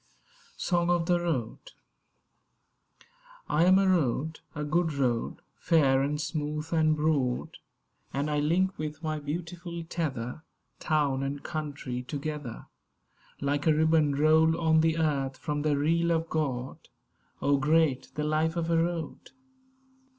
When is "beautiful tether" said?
9.19-10.41